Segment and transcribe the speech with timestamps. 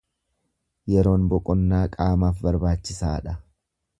[0.93, 3.37] Yeroon boqonnaa qaamaaf barbaachisaa dha.